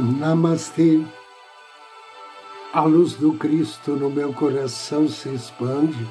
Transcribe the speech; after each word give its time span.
Namastê. 0.00 1.04
A 2.72 2.82
luz 2.82 3.14
do 3.14 3.32
Cristo 3.32 3.96
no 3.96 4.08
meu 4.08 4.32
coração 4.32 5.08
se 5.08 5.28
expande, 5.28 6.06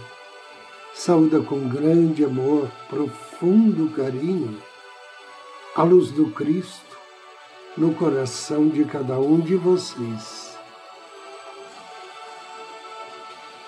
saúda 0.94 1.40
com 1.40 1.70
grande 1.70 2.26
amor, 2.26 2.70
profundo 2.90 3.90
carinho, 3.96 4.62
a 5.74 5.84
luz 5.84 6.12
do 6.12 6.30
Cristo 6.32 6.98
no 7.78 7.94
coração 7.94 8.68
de 8.68 8.84
cada 8.84 9.18
um 9.18 9.40
de 9.40 9.56
vocês. 9.56 10.58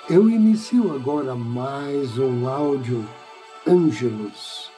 Eu 0.09 0.29
inicio 0.29 0.93
agora 0.93 1.33
mais 1.33 2.17
um 2.17 2.45
áudio 2.45 3.07
Ângelos, 3.65 4.69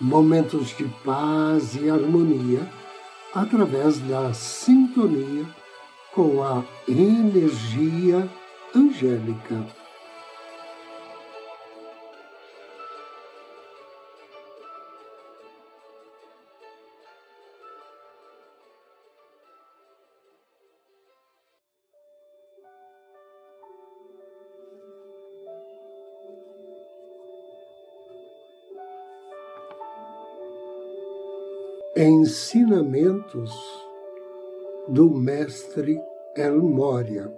momentos 0.00 0.68
de 0.74 0.84
paz 1.04 1.74
e 1.74 1.90
harmonia 1.90 2.66
através 3.34 3.98
da 4.00 4.32
sintonia 4.32 5.46
com 6.12 6.42
a 6.42 6.64
energia 6.88 8.28
angélica. 8.74 9.77
Ensinamentos 32.00 33.50
do 34.86 35.10
Mestre 35.10 36.00
El 36.36 36.62
Moria. 36.62 37.28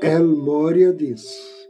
El 0.00 0.28
Moria 0.28 0.94
diz: 0.94 1.68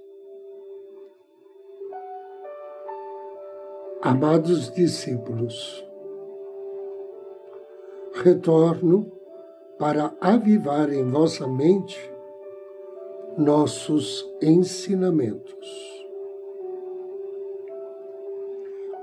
Amados 4.03 4.73
discípulos, 4.73 5.85
retorno 8.23 9.11
para 9.81 10.17
avivar 10.21 10.93
em 10.93 11.11
vossa 11.11 11.49
mente 11.49 12.12
nossos 13.37 14.31
ensinamentos. 14.43 15.69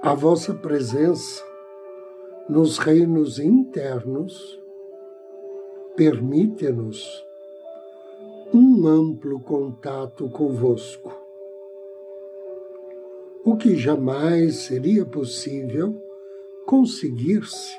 A 0.02 0.13
vossa 0.13 0.53
presença 0.53 1.44
nos 2.47 2.77
reinos 2.77 3.39
internos 3.39 4.59
permite-nos 5.95 7.25
um 8.53 8.88
amplo 8.88 9.39
contato 9.39 10.30
convosco, 10.30 11.11
o 13.44 13.57
que 13.57 13.75
jamais 13.75 14.57
seria 14.57 15.06
possível 15.06 16.01
conseguir-se 16.66 17.75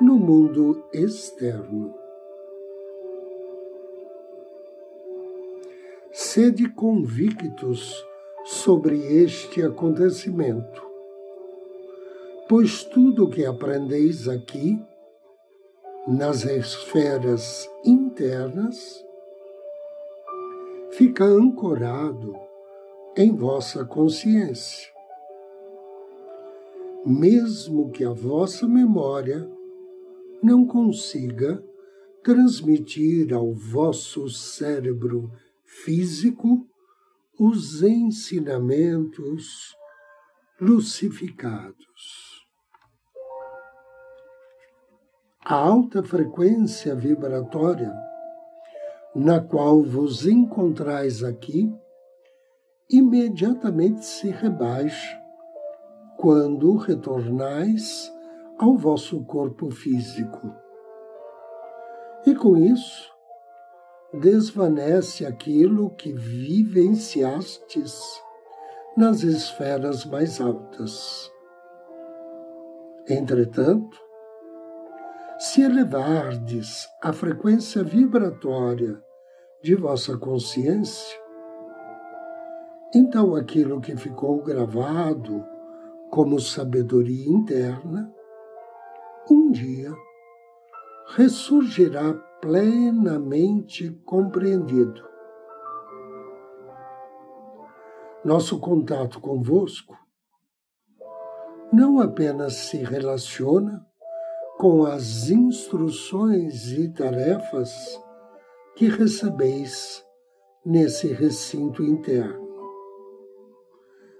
no 0.00 0.18
mundo 0.18 0.82
externo. 0.92 1.94
Sede 6.38 6.68
convictos 6.68 8.06
sobre 8.44 8.96
este 9.24 9.60
acontecimento, 9.60 10.80
pois 12.48 12.84
tudo 12.84 13.24
o 13.24 13.28
que 13.28 13.44
aprendeis 13.44 14.28
aqui, 14.28 14.80
nas 16.06 16.44
esferas 16.44 17.68
internas, 17.84 19.04
fica 20.92 21.24
ancorado 21.24 22.36
em 23.16 23.34
vossa 23.34 23.84
consciência. 23.84 24.88
Mesmo 27.04 27.90
que 27.90 28.04
a 28.04 28.12
vossa 28.12 28.68
memória 28.68 29.44
não 30.40 30.64
consiga 30.64 31.60
transmitir 32.22 33.34
ao 33.34 33.52
vosso 33.52 34.28
cérebro 34.28 35.32
físico 35.68 36.66
os 37.38 37.82
ensinamentos 37.82 39.76
lucificados. 40.58 42.42
A 45.44 45.54
alta 45.54 46.02
frequência 46.02 46.94
vibratória 46.94 47.94
na 49.14 49.40
qual 49.40 49.82
vos 49.82 50.26
encontrais 50.26 51.22
aqui 51.22 51.70
imediatamente 52.90 54.04
se 54.06 54.30
rebaixa 54.30 55.20
quando 56.16 56.76
retornais 56.76 58.10
ao 58.58 58.76
vosso 58.76 59.22
corpo 59.24 59.70
físico. 59.70 60.50
E 62.26 62.34
com 62.34 62.56
isso, 62.56 63.17
desvanece 64.12 65.26
aquilo 65.26 65.90
que 65.90 66.12
vivenciastes 66.12 68.00
nas 68.96 69.22
esferas 69.22 70.04
mais 70.04 70.40
altas. 70.40 71.30
Entretanto, 73.08 73.96
se 75.38 75.62
elevardes 75.62 76.88
a 77.02 77.12
frequência 77.12 77.84
vibratória 77.84 79.00
de 79.62 79.74
vossa 79.74 80.16
consciência, 80.16 81.18
então 82.94 83.36
aquilo 83.36 83.80
que 83.80 83.96
ficou 83.96 84.42
gravado 84.42 85.44
como 86.10 86.40
sabedoria 86.40 87.28
interna, 87.28 88.12
um 89.30 89.50
dia 89.50 89.92
ressurgirá 91.14 92.14
plenamente 92.40 93.90
compreendido. 94.04 95.06
Nosso 98.24 98.58
contato 98.58 99.20
convosco 99.20 99.96
não 101.72 102.00
apenas 102.00 102.54
se 102.54 102.78
relaciona 102.78 103.86
com 104.56 104.84
as 104.84 105.30
instruções 105.30 106.72
e 106.72 106.88
tarefas 106.92 108.00
que 108.74 108.88
recebeis 108.88 110.04
nesse 110.64 111.08
recinto 111.08 111.82
interno, 111.82 112.48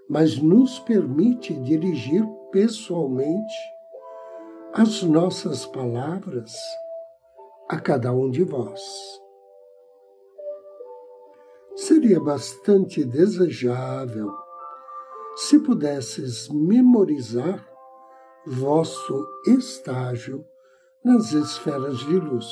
mas 0.08 0.38
nos 0.38 0.78
permite 0.80 1.54
dirigir 1.62 2.24
pessoalmente 2.50 3.54
as 4.72 5.02
nossas 5.02 5.66
palavras 5.66 6.54
a 7.68 7.78
cada 7.78 8.12
um 8.12 8.30
de 8.30 8.42
vós. 8.44 8.80
Seria 11.76 12.18
bastante 12.20 13.04
desejável 13.04 14.32
se 15.36 15.60
pudesses 15.60 16.48
memorizar 16.48 17.64
vosso 18.46 19.26
estágio 19.46 20.44
nas 21.04 21.32
esferas 21.32 21.98
de 21.98 22.18
luz, 22.18 22.46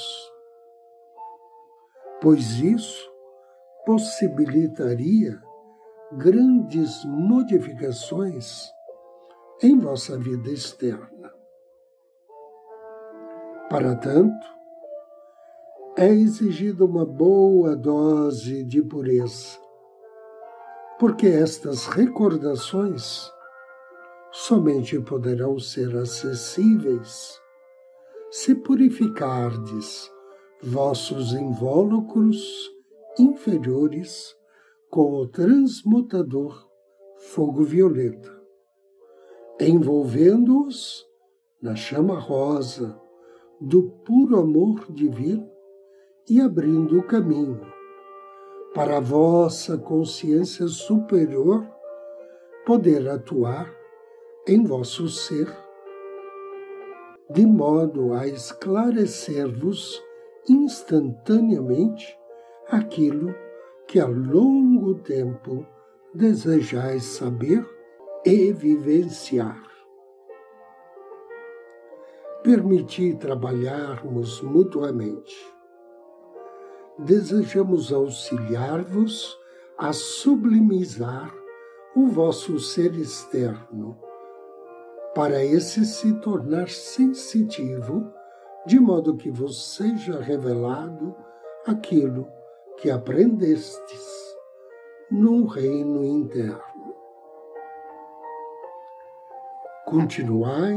pois 2.21 2.61
isso 2.61 3.11
possibilitaria 3.85 5.41
grandes 6.13 7.05
modificações 7.05 8.71
em 9.63 9.79
vossa 9.79 10.19
vida 10.19 10.51
externa. 10.51 11.33
Para 13.69 13.97
tanto, 13.97 14.56
é 15.95 16.09
exigida 16.09 16.85
uma 16.85 17.05
boa 17.05 17.77
dose 17.77 18.65
de 18.65 18.83
pureza, 18.83 19.59
porque 20.99 21.27
estas 21.27 21.87
recordações 21.87 23.31
somente 24.33 24.99
poderão 25.01 25.59
ser 25.59 25.97
acessíveis 25.97 27.41
se 28.31 28.55
purificardes 28.55 30.11
vossos 30.63 31.33
invólucros 31.33 32.71
inferiores 33.19 34.35
com 34.91 35.13
o 35.13 35.27
transmutador 35.27 36.67
fogo 37.17 37.63
violeta, 37.65 38.31
envolvendo-os 39.61 41.07
na 41.63 41.75
chama 41.75 42.19
rosa 42.19 43.01
do 43.61 43.91
puro 44.05 44.39
amor 44.39 44.93
divino 44.93 45.56
e 46.29 46.41
abrindo 46.41 46.99
o 46.99 47.03
caminho 47.03 47.61
para 48.75 48.99
a 48.99 49.01
vossa 49.01 49.79
consciência 49.79 50.67
superior 50.67 51.67
poder 52.67 53.09
atuar 53.09 53.73
em 54.47 54.65
vosso 54.65 55.09
ser, 55.09 55.49
de 57.31 57.47
modo 57.47 58.13
a 58.13 58.27
esclarecer-vos 58.27 60.03
instantaneamente 60.49 62.17
aquilo 62.69 63.35
que 63.87 64.01
há 64.01 64.07
longo 64.07 64.97
tempo 64.97 65.65
desejais 66.13 67.05
saber 67.05 67.65
e 68.25 68.53
vivenciar. 68.53 69.63
Permiti 72.43 73.15
trabalharmos 73.15 74.41
mutuamente. 74.43 75.56
Desejamos 76.99 77.93
auxiliar-vos 77.93 79.39
a 79.77 79.93
sublimizar 79.93 81.31
o 81.95 82.07
vosso 82.07 82.59
ser 82.59 82.95
externo, 82.95 83.99
para 85.15 85.45
esse 85.45 85.85
se 85.85 86.15
tornar 86.21 86.69
sensitivo, 86.69 88.11
de 88.67 88.81
modo 88.81 89.17
que 89.17 89.31
vos 89.31 89.75
seja 89.75 90.21
revelado 90.21 91.15
aquilo 91.67 92.27
que 92.79 92.91
aprendestes 92.91 94.37
no 95.11 95.47
reino 95.47 96.03
interno. 96.05 96.95
Continuai 99.85 100.77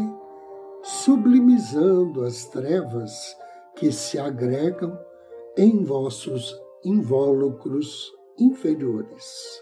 sublimizando 0.83 2.23
as 2.23 2.45
trevas 2.45 3.37
que 3.75 3.91
se 3.91 4.19
agregam 4.19 4.97
em 5.59 5.83
vossos 5.83 6.57
invólucros 6.85 8.13
inferiores. 8.39 9.61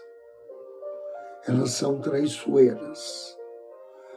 Elas 1.44 1.72
são 1.72 2.00
traiçoeiras, 2.00 3.36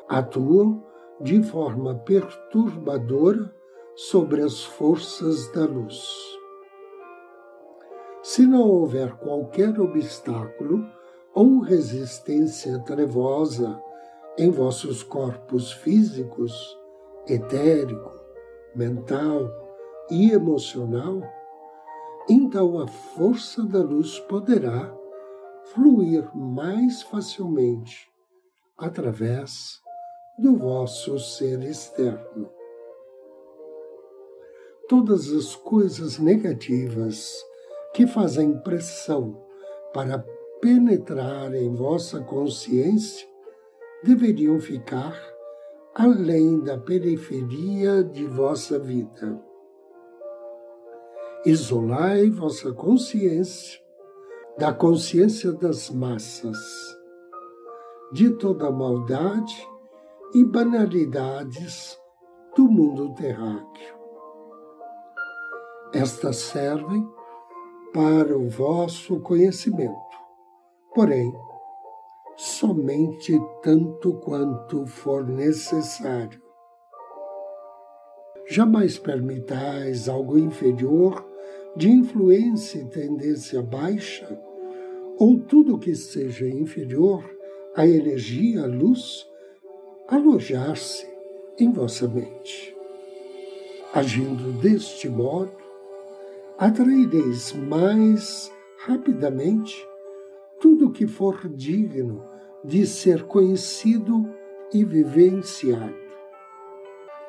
atuam 0.08 0.86
de 1.20 1.42
forma 1.42 1.96
perturbadora 1.96 3.52
sobre 3.96 4.44
as 4.44 4.64
forças 4.64 5.52
da 5.54 5.66
luz. 5.66 6.06
Se 8.22 8.46
não 8.46 8.70
houver 8.70 9.16
qualquer 9.16 9.80
obstáculo 9.80 10.86
ou 11.34 11.62
resistência 11.62 12.78
trevosa 12.84 13.82
em 14.38 14.52
vossos 14.52 15.02
corpos 15.02 15.72
físicos, 15.72 16.78
etérico, 17.28 18.12
mental 18.76 19.50
e 20.12 20.30
emocional, 20.32 21.41
então 22.32 22.80
a 22.80 22.88
força 22.88 23.62
da 23.62 23.80
luz 23.80 24.18
poderá 24.22 24.90
fluir 25.74 26.34
mais 26.34 27.04
facilmente 27.04 28.10
através 28.78 29.82
do 30.40 30.56
vosso 30.56 31.20
ser 31.20 31.62
externo. 31.62 32.50
Todas 34.88 35.30
as 35.34 35.58
coisas 35.58 36.20
negativas 36.20 37.36
que 37.94 38.08
fazem 38.08 38.58
pressão 38.60 39.38
para 39.94 40.20
penetrar 40.62 41.54
em 41.54 41.76
vossa 41.76 42.22
consciência 42.22 43.28
deveriam 44.06 44.58
ficar 44.58 45.22
além 45.94 46.62
da 46.62 46.78
periferia 46.78 48.02
de 48.02 48.26
vossa 48.26 48.80
vida 48.80 49.51
isolai 51.46 52.30
vossa 52.30 52.72
consciência 52.72 53.82
da 54.58 54.72
consciência 54.72 55.52
das 55.54 55.90
massas, 55.90 56.58
de 58.12 58.30
toda 58.32 58.70
maldade 58.70 59.68
e 60.36 60.46
banalidades 60.46 62.00
do 62.56 62.66
mundo 62.66 63.16
terráqueo. 63.16 63.96
Estas 65.94 66.38
servem 66.38 67.10
para 67.92 68.38
o 68.38 68.48
vosso 68.48 69.20
conhecimento, 69.22 69.96
porém, 70.94 71.34
somente 72.38 73.40
tanto 73.64 74.14
quanto 74.20 74.86
for 74.86 75.26
necessário. 75.26 76.40
Jamais 78.48 79.00
permitais 79.00 80.08
algo 80.08 80.38
inferior 80.38 81.31
de 81.76 81.90
influência 81.90 82.80
e 82.80 82.86
tendência 82.86 83.62
baixa, 83.62 84.40
ou 85.18 85.40
tudo 85.40 85.78
que 85.78 85.96
seja 85.96 86.48
inferior 86.48 87.24
à 87.76 87.88
energia, 87.88 88.64
à 88.64 88.68
luz, 88.68 89.28
alojar-se 90.08 91.08
em 91.58 91.72
vossa 91.72 92.08
mente. 92.08 92.76
Agindo 93.94 94.52
deste 94.62 95.08
modo, 95.08 95.52
atraireis 96.58 97.54
mais 97.54 98.52
rapidamente 98.86 99.88
tudo 100.60 100.92
que 100.92 101.08
for 101.08 101.48
digno 101.50 102.24
de 102.64 102.86
ser 102.86 103.24
conhecido 103.24 104.28
e 104.74 104.84
vivenciado. 104.84 105.96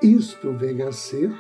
Isto 0.03 0.53
vem 0.53 0.83
a 0.83 0.93
ser 0.93 1.33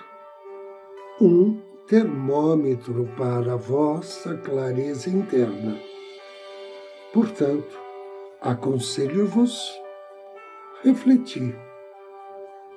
um 1.20 1.71
termômetro 1.86 3.08
para 3.16 3.54
a 3.54 3.56
vossa 3.56 4.36
clareza 4.36 5.10
interna. 5.10 5.78
Portanto, 7.12 7.78
aconselho-vos 8.40 9.80
refletir 10.82 11.54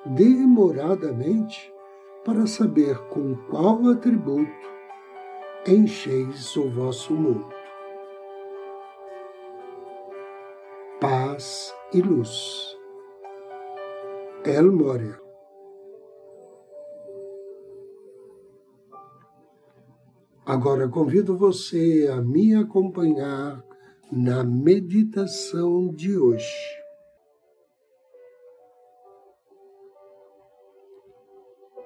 demoradamente 0.05 1.73
para 2.23 2.45
saber 2.45 2.97
com 3.09 3.35
qual 3.49 3.87
atributo 3.89 4.51
encheis 5.67 6.55
o 6.57 6.69
vosso 6.69 7.13
mundo. 7.13 7.53
Paz 10.99 11.73
e 11.93 12.01
luz. 12.01 12.77
El 14.43 14.71
Moria. 14.71 15.24
Agora 20.45 20.87
convido 20.87 21.35
você 21.35 22.07
a 22.13 22.21
me 22.21 22.53
acompanhar 22.53 23.63
na 24.11 24.43
meditação 24.43 25.91
de 25.91 26.15
hoje. 26.15 26.85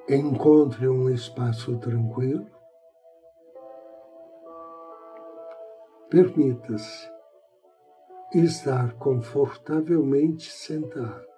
Encontre 0.10 0.90
um 0.90 1.10
espaço 1.10 1.80
tranquilo. 1.80 2.46
Permita-se 6.10 7.10
estar 8.34 8.94
confortavelmente 8.96 10.52
sentado. 10.52 11.30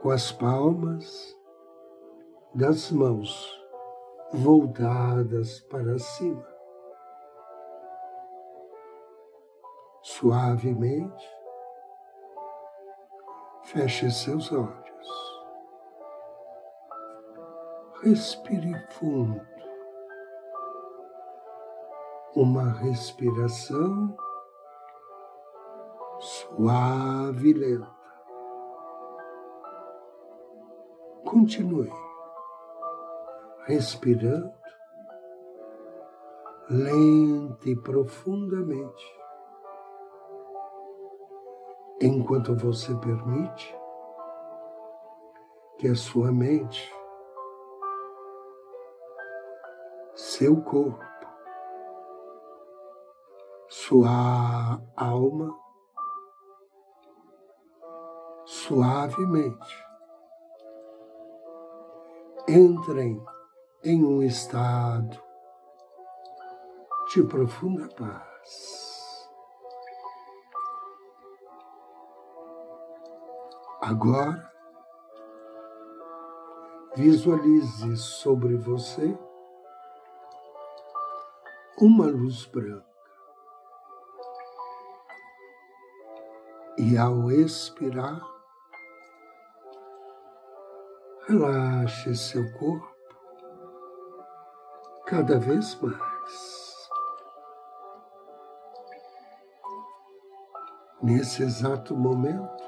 Com 0.00 0.10
as 0.10 0.30
palmas 0.30 1.35
das 2.56 2.90
mãos 2.90 3.62
voltadas 4.32 5.60
para 5.60 5.98
cima. 5.98 6.42
Suavemente, 10.00 11.28
feche 13.64 14.10
seus 14.10 14.50
olhos. 14.50 15.44
Respire 18.02 18.74
fundo. 18.88 19.46
Uma 22.34 22.72
respiração 22.72 24.16
suave 26.18 27.50
e 27.50 27.52
lenta. 27.52 27.96
Continue 31.26 32.05
respirando 33.66 34.54
lenta 36.70 37.68
e 37.68 37.76
profundamente, 37.76 39.04
enquanto 42.00 42.56
você 42.56 42.94
permite 42.96 43.76
que 45.78 45.88
a 45.88 45.96
sua 45.96 46.30
mente, 46.30 46.92
seu 50.14 50.62
corpo, 50.62 51.04
sua 53.68 54.80
alma, 54.96 55.56
suavemente 58.44 59.86
entrem 62.48 63.20
em 63.82 64.04
um 64.04 64.22
estado 64.22 65.20
de 67.12 67.22
profunda 67.22 67.88
paz. 67.94 69.28
Agora, 73.80 74.52
visualize 76.96 77.96
sobre 77.96 78.56
você 78.56 79.16
uma 81.78 82.06
luz 82.06 82.46
branca. 82.46 82.84
E 86.78 86.98
ao 86.98 87.30
expirar, 87.30 88.20
relaxe 91.28 92.14
seu 92.16 92.42
corpo 92.58 92.95
cada 95.06 95.38
vez 95.38 95.74
mais. 95.80 96.88
Nesse 101.00 101.44
exato 101.44 101.96
momento, 101.96 102.64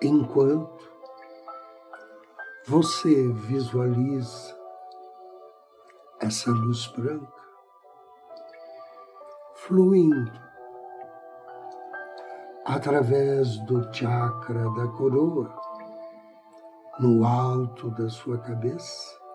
enquanto 0.00 0.88
você 2.66 3.30
visualiza 3.32 4.56
essa 6.20 6.50
luz 6.50 6.86
branca 6.88 7.38
fluindo 9.54 10.32
através 12.64 13.58
do 13.66 13.92
chakra 13.92 14.70
da 14.70 14.88
coroa, 14.88 15.54
no 16.98 17.24
alto 17.24 17.90
da 17.90 18.08
sua 18.08 18.38
cabeça, 18.38 19.27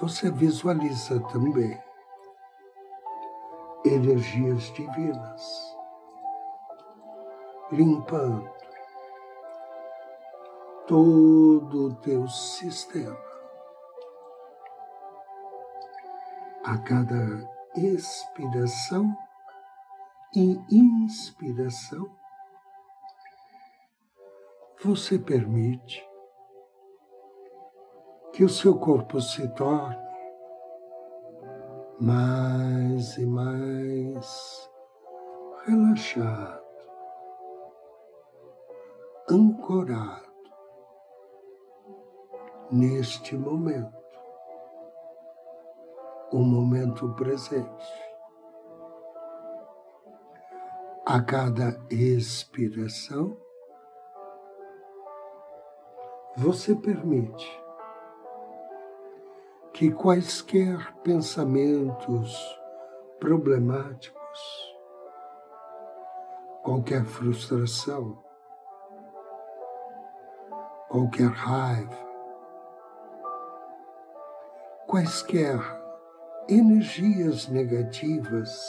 você 0.00 0.30
visualiza 0.30 1.20
também 1.28 1.78
energias 3.84 4.72
divinas 4.72 5.76
limpando 7.72 8.48
todo 10.86 11.88
o 11.88 11.94
teu 11.96 12.26
sistema. 12.28 13.18
A 16.64 16.78
cada 16.78 17.14
expiração 17.76 19.14
e 20.34 20.58
inspiração, 20.70 22.10
você 24.82 25.18
permite 25.18 26.07
que 28.38 28.44
o 28.44 28.48
seu 28.48 28.78
corpo 28.78 29.20
se 29.20 29.48
torne 29.48 29.98
mais 32.00 33.16
e 33.16 33.26
mais 33.26 34.70
relaxado, 35.66 36.62
ancorado 39.28 40.30
neste 42.70 43.36
momento, 43.36 43.92
o 46.30 46.38
momento 46.38 47.12
presente. 47.16 47.92
A 51.04 51.20
cada 51.20 51.76
expiração, 51.90 53.36
você 56.36 56.76
permite 56.76 57.67
que 59.78 59.92
quaisquer 59.92 60.92
pensamentos 61.04 62.36
problemáticos, 63.20 64.74
qualquer 66.64 67.04
frustração, 67.04 68.20
qualquer 70.88 71.28
raiva, 71.28 71.96
quaisquer 74.88 75.60
energias 76.48 77.46
negativas, 77.46 78.68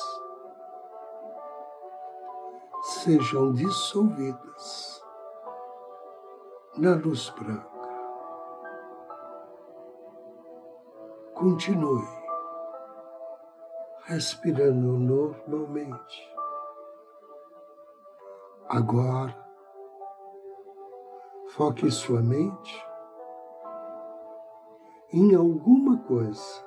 sejam 2.84 3.52
dissolvidas 3.54 5.04
na 6.78 6.94
luz 6.94 7.32
branca. 7.32 7.79
Continue 11.40 12.06
respirando 14.04 14.98
normalmente. 14.98 16.34
Agora, 18.68 19.34
foque 21.52 21.90
sua 21.90 22.22
mente 22.22 22.86
em 25.14 25.34
alguma 25.34 26.00
coisa 26.00 26.62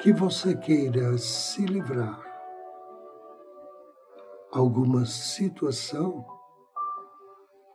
que 0.00 0.10
você 0.10 0.56
queira 0.56 1.18
se 1.18 1.66
livrar 1.66 2.22
alguma 4.50 5.04
situação 5.04 6.24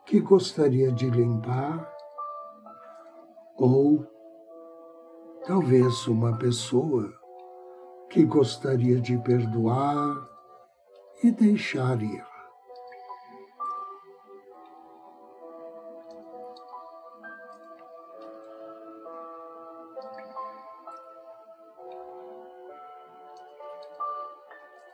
que 0.06 0.18
gostaria 0.18 0.90
de 0.90 1.08
limpar 1.08 1.88
ou 3.56 4.17
talvez 5.48 6.06
uma 6.06 6.36
pessoa 6.36 7.10
que 8.10 8.22
gostaria 8.22 9.00
de 9.00 9.16
perdoar 9.16 10.28
e 11.24 11.30
deixar 11.30 12.02
ir. 12.02 12.28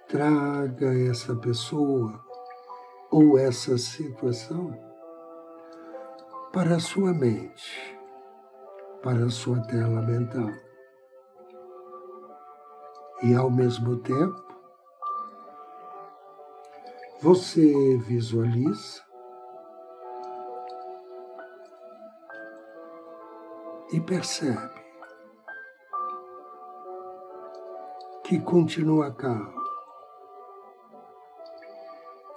traga 0.06 0.96
essa 1.10 1.34
pessoa 1.34 2.24
ou 3.10 3.36
essa 3.36 3.76
situação 3.76 4.72
para 6.52 6.76
a 6.76 6.80
sua 6.80 7.12
mente, 7.12 7.93
para 9.04 9.26
a 9.26 9.30
sua 9.30 9.60
tela 9.64 10.00
mental. 10.00 10.50
E 13.22 13.34
ao 13.34 13.50
mesmo 13.50 13.98
tempo, 13.98 14.42
você 17.20 17.98
visualiza 17.98 19.02
e 23.92 24.00
percebe 24.00 24.82
que 28.24 28.40
continua 28.40 29.12
calmo 29.12 29.62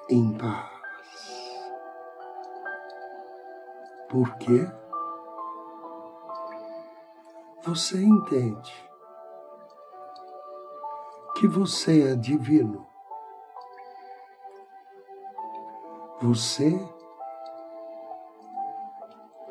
em 0.10 0.38
paz. 0.38 0.70
Porque 4.10 4.70
você 7.68 8.02
entende 8.02 8.90
que 11.36 11.46
você 11.46 12.14
é 12.14 12.16
divino. 12.16 12.88
Você 16.22 16.80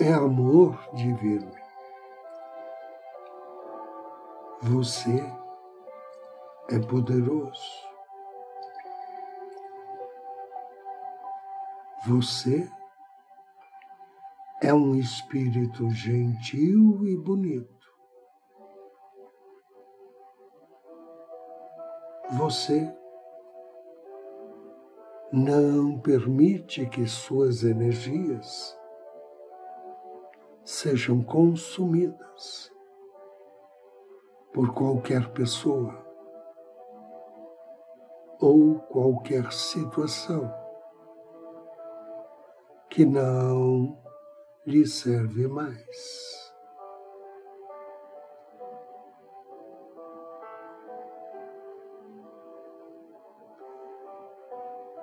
é 0.00 0.14
amor 0.14 0.82
divino. 0.94 1.52
Você 4.62 5.22
é 6.70 6.78
poderoso. 6.78 7.86
Você 12.06 12.66
é 14.62 14.72
um 14.72 14.94
espírito 14.94 15.90
gentil 15.90 17.06
e 17.06 17.14
bonito. 17.14 17.75
Você 22.46 22.88
não 25.32 25.98
permite 25.98 26.86
que 26.86 27.04
suas 27.04 27.64
energias 27.64 28.78
sejam 30.64 31.24
consumidas 31.24 32.72
por 34.54 34.72
qualquer 34.74 35.28
pessoa 35.32 35.92
ou 38.40 38.78
qualquer 38.78 39.50
situação 39.50 40.48
que 42.88 43.04
não 43.04 44.00
lhe 44.64 44.86
serve 44.86 45.48
mais. 45.48 46.45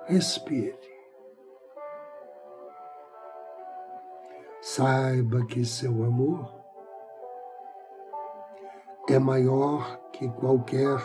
Respire. 0.06 0.78
Saiba 4.60 5.44
que 5.46 5.64
seu 5.64 6.04
amor 6.04 6.52
é 9.08 9.18
maior 9.18 9.98
que 10.12 10.28
qualquer 10.30 10.98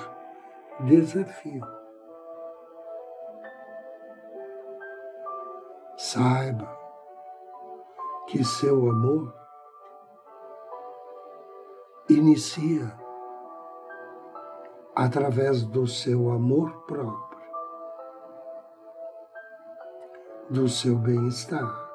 desafio. 0.82 1.62
Saiba 5.98 6.80
que 8.28 8.44
seu 8.44 8.90
amor 8.90 9.34
inicia 12.10 12.98
através 14.96 15.64
do 15.64 15.86
seu 15.86 16.32
amor 16.32 16.84
próprio, 16.86 17.29
do 20.50 20.68
seu 20.68 20.96
bem-estar. 20.96 21.90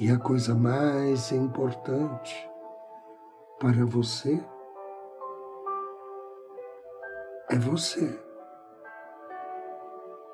E 0.00 0.10
a 0.10 0.18
coisa 0.18 0.52
mais 0.54 1.30
importante 1.30 2.50
para 3.60 3.86
você 3.86 4.44
é 7.50 7.56
você, 7.56 8.20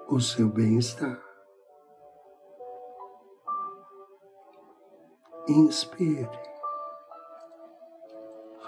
o 0.09 0.19
seu 0.21 0.49
bem-estar. 0.49 1.21
Inspire, 5.49 6.29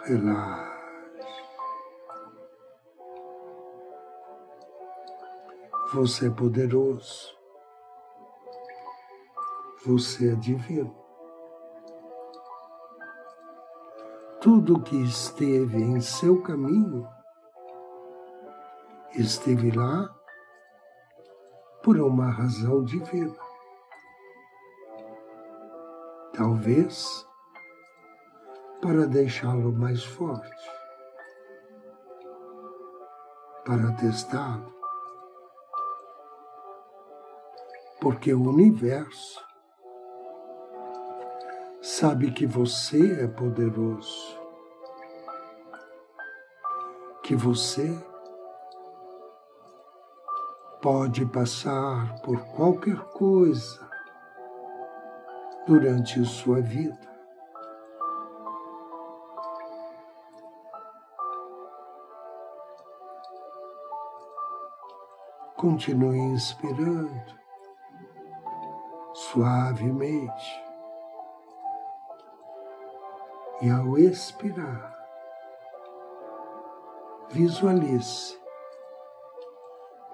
relaxe. 0.04 0.69
Você 5.92 6.28
é 6.28 6.30
poderoso. 6.30 7.36
Você 9.84 10.32
é 10.32 10.36
divino. 10.36 10.94
Tudo 14.40 14.80
que 14.82 14.96
esteve 15.02 15.78
em 15.78 16.00
seu 16.00 16.40
caminho 16.42 17.08
esteve 19.16 19.72
lá 19.72 20.14
por 21.82 21.98
uma 21.98 22.30
razão 22.30 22.84
divina. 22.84 23.34
Talvez 26.32 27.26
para 28.80 29.06
deixá-lo 29.06 29.72
mais 29.72 30.04
forte, 30.04 30.70
para 33.64 33.92
testá-lo, 33.96 34.79
porque 38.00 38.32
o 38.32 38.48
universo 38.48 39.44
sabe 41.82 42.30
que 42.30 42.46
você 42.46 43.24
é 43.24 43.26
poderoso, 43.26 44.40
que 47.22 47.36
você 47.36 47.88
pode 50.80 51.26
passar 51.26 52.20
por 52.22 52.40
qualquer 52.56 52.98
coisa 53.12 53.88
durante 55.66 56.24
sua 56.24 56.62
vida. 56.62 56.98
Continue 65.54 66.16
inspirando 66.16 67.39
suavemente. 69.30 70.60
E 73.62 73.70
ao 73.70 73.98
expirar, 73.98 74.96
visualize 77.30 78.40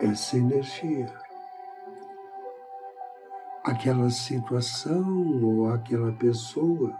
essa 0.01 0.37
energia, 0.37 1.15
aquela 3.65 4.11
situação 4.11 5.43
ou 5.43 5.71
aquela 5.71 6.13
pessoa 6.13 6.95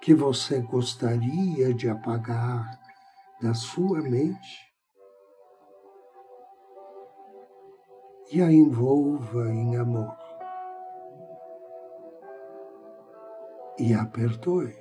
que 0.00 0.14
você 0.14 0.60
gostaria 0.60 1.74
de 1.74 1.88
apagar 1.88 2.78
da 3.42 3.52
sua 3.52 4.00
mente 4.00 4.72
e 8.30 8.40
a 8.40 8.50
envolva 8.50 9.50
em 9.50 9.76
amor 9.76 10.23
e 13.78 13.92
a 13.92 14.04
perdoe. 14.06 14.76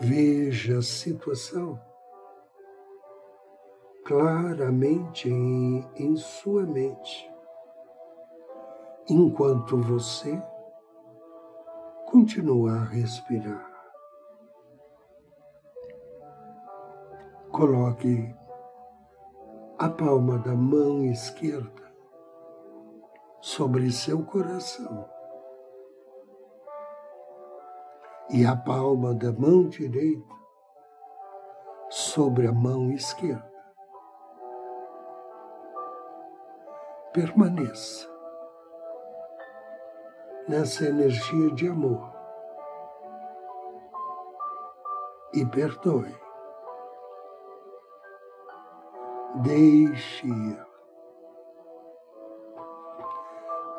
Veja 0.00 0.78
a 0.78 0.82
situação 0.82 1.80
claramente 4.04 5.28
em, 5.28 5.84
em 5.96 6.16
sua 6.16 6.64
mente, 6.64 7.30
enquanto 9.08 9.76
você 9.80 10.40
continua 12.06 12.72
a 12.72 12.84
respirar. 12.84 13.74
Coloque 17.50 18.34
a 19.78 19.88
palma 19.88 20.38
da 20.38 20.54
mão 20.54 21.04
esquerda 21.04 21.94
sobre 23.40 23.90
seu 23.90 24.24
coração 24.24 25.15
e 28.30 28.44
a 28.44 28.56
palma 28.56 29.14
da 29.14 29.32
mão 29.32 29.68
direita 29.68 30.34
sobre 31.88 32.46
a 32.46 32.52
mão 32.52 32.90
esquerda. 32.90 33.56
permaneça 37.16 38.06
nessa 40.46 40.84
energia 40.84 41.50
de 41.54 41.66
amor 41.66 42.12
e 45.32 45.46
perdoe. 45.46 46.14
Deixe 49.36 50.26
ir. 50.26 50.66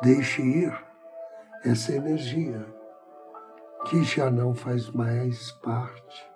Deixe 0.02 0.42
ir 0.42 0.86
essa 1.64 1.92
energia 1.92 2.66
que 3.88 4.02
já 4.02 4.30
não 4.30 4.54
faz 4.54 4.90
mais 4.90 5.50
parte 5.62 6.30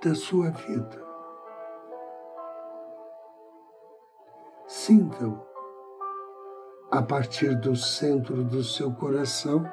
da 0.00 0.14
sua 0.14 0.50
vida. 0.50 1.04
Sinta-o 4.68 5.44
a 6.92 7.02
partir 7.02 7.58
do 7.60 7.74
centro 7.74 8.44
do 8.44 8.62
seu 8.62 8.94
coração 8.94 9.64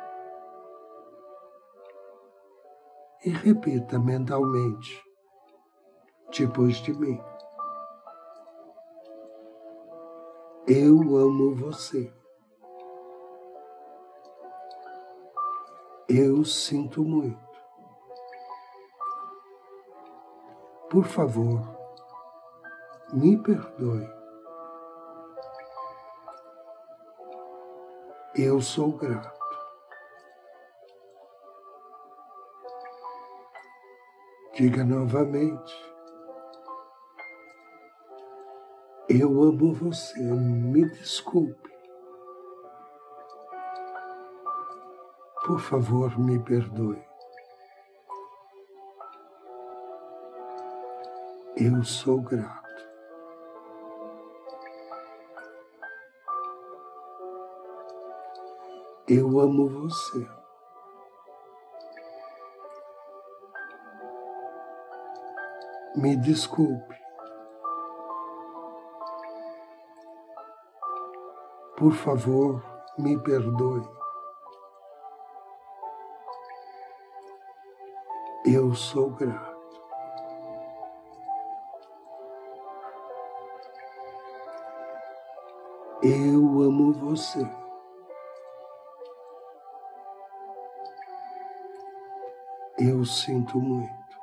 e 3.23 3.29
repita 3.29 3.99
mentalmente, 3.99 5.03
depois 6.35 6.77
de 6.77 6.91
mim. 6.93 7.21
Eu 10.67 10.95
amo 11.15 11.53
você. 11.53 12.11
Eu 16.07 16.45
sinto 16.45 17.03
muito. 17.03 17.43
Por 20.89 21.03
favor, 21.03 21.61
me 23.11 23.35
perdoe. 23.41 24.07
Eu 28.35 28.61
sou 28.61 28.91
grato. 28.91 29.33
Diga 34.53 34.83
novamente. 34.83 35.95
Eu 39.09 39.41
amo 39.41 39.73
você, 39.73 40.21
me 40.21 40.87
desculpe. 40.89 41.74
Por 45.55 45.61
favor, 45.61 46.19
me 46.19 46.37
perdoe. 46.37 47.01
Eu 51.55 51.81
sou 51.81 52.19
grato. 52.19 52.85
Eu 59.07 59.39
amo 59.39 59.69
você. 59.69 60.27
Me 65.95 66.17
desculpe. 66.17 66.99
Por 71.77 71.93
favor, 71.93 72.61
me 72.97 73.17
perdoe. 73.23 74.04
Eu 78.47 78.75
sou 78.75 79.09
grato. 79.09 79.55
Eu 86.03 86.61
amo 86.61 86.93
você. 86.93 87.39
Eu 92.77 93.03
sinto 93.03 93.59
muito. 93.59 94.15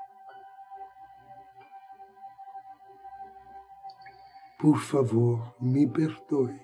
Por 4.61 4.79
favor, 4.79 5.53
me 5.61 5.85
perdoe. 5.85 6.61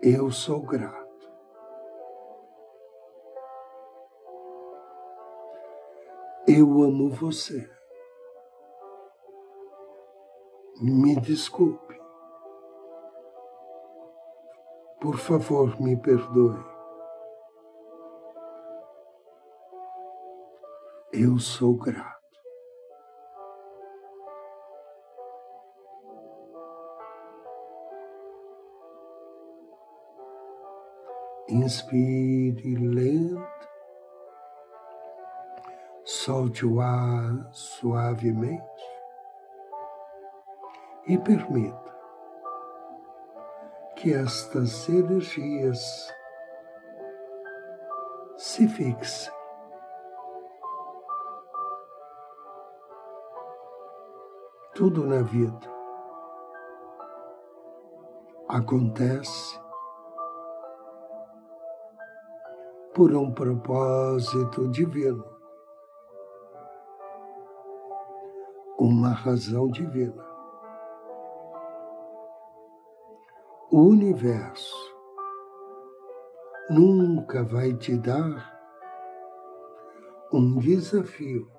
Eu 0.00 0.30
sou 0.30 0.62
grato. 0.62 1.01
Eu 6.54 6.82
amo 6.82 7.08
você. 7.08 7.66
Me 10.82 11.18
desculpe. 11.18 11.98
Por 15.00 15.16
favor, 15.16 15.80
me 15.80 15.96
perdoe. 15.96 16.62
Eu 21.10 21.38
sou 21.38 21.74
grato. 21.78 22.20
Inspire 31.48 32.76
lento, 32.76 33.51
solte 36.04 36.66
o 36.66 36.80
ar 36.80 37.48
suavemente 37.52 38.62
e 41.06 41.18
permita 41.18 41.92
que 43.96 44.12
estas 44.12 44.88
energias 44.88 46.12
se 48.36 48.66
fixem. 48.66 49.32
Tudo 54.74 55.06
na 55.06 55.22
vida 55.22 55.70
acontece 58.48 59.60
por 62.94 63.14
um 63.14 63.32
propósito 63.32 64.68
divino, 64.68 65.24
uma 68.78 69.10
razão 69.10 69.68
divina. 69.70 70.32
o 73.72 73.84
universo 73.86 74.76
nunca 76.68 77.42
vai 77.42 77.72
te 77.72 77.96
dar 77.96 78.60
um 80.30 80.58
desafio 80.58 81.50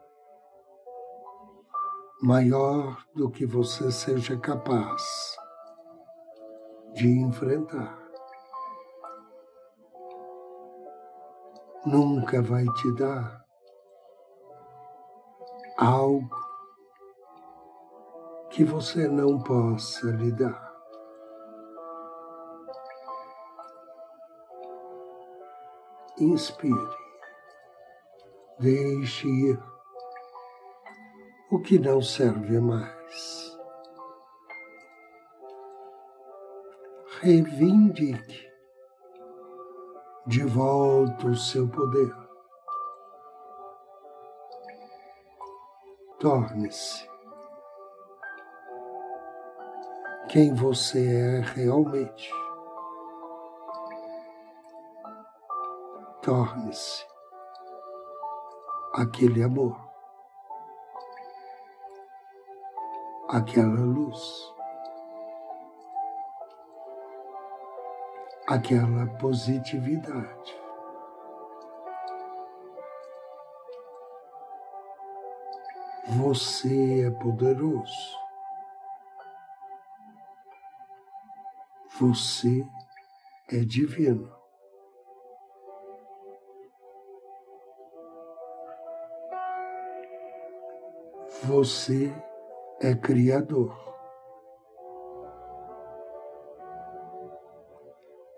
maior 2.21 3.03
do 3.15 3.31
que 3.31 3.47
você 3.47 3.91
seja 3.91 4.37
capaz 4.37 5.01
de 6.93 7.07
enfrentar. 7.07 7.97
Nunca 11.83 12.43
vai 12.43 12.63
te 12.63 12.95
dar 12.95 13.43
algo 15.79 16.42
que 18.53 18.63
você 18.63 19.07
não 19.07 19.39
possa 19.39 20.05
lidar. 20.11 20.71
inspire. 26.19 26.95
Deixe 28.59 29.27
ir 29.27 29.59
o 31.51 31.59
que 31.59 31.79
não 31.79 31.99
serve 31.99 32.59
mais. 32.59 33.57
Reivindique 37.21 38.47
de 40.27 40.45
volta 40.45 41.27
o 41.27 41.35
seu 41.35 41.67
poder. 41.67 42.15
Torne-se 46.19 47.12
quem 50.33 50.51
você 50.51 50.97
é 50.99 51.41
realmente. 51.41 52.33
torne-se 56.23 57.05
aquele 58.95 59.43
amor, 59.43 59.77
aquela 63.29 63.81
luz, 63.81 64.51
aquela 68.47 69.05
positividade. 69.19 70.57
Você 76.07 77.05
é 77.05 77.11
poderoso. 77.11 78.22
Você 81.99 82.67
é 83.51 83.59
divino. 83.59 84.33
Você 91.43 92.11
é 92.81 92.95
Criador. 92.95 93.77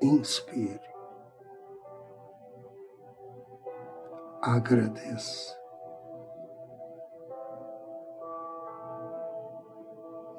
Inspire. 0.02 0.82
Agradeça. 4.42 5.58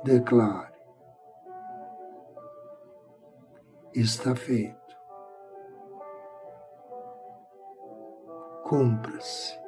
Declare. 0.04 0.75
Está 3.98 4.36
feito. 4.36 4.76
Cumpra-se. 8.64 9.58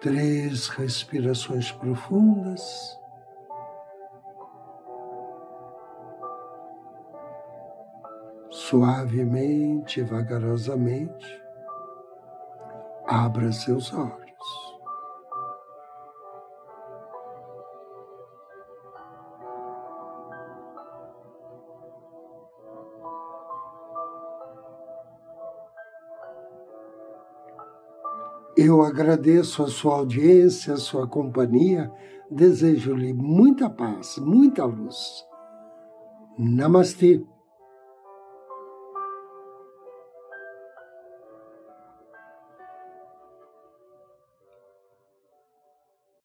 Três 0.00 0.68
respirações 0.68 1.70
profundas. 1.72 2.98
Suavemente, 8.48 10.00
vagarosamente, 10.00 11.42
abra 13.06 13.52
seus 13.52 13.92
olhos. 13.92 14.29
Eu 28.62 28.82
agradeço 28.82 29.62
a 29.62 29.68
sua 29.68 29.94
audiência, 29.94 30.74
a 30.74 30.76
sua 30.76 31.08
companhia, 31.08 31.90
desejo-lhe 32.30 33.10
muita 33.10 33.70
paz, 33.70 34.18
muita 34.18 34.66
luz. 34.66 35.24
Namastê. 36.38 37.24